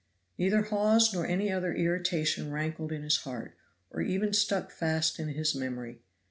[0.39, 3.55] Neither Hawes nor any other irritation rankled in his heart,
[3.91, 6.01] or even stuck fast in his memory.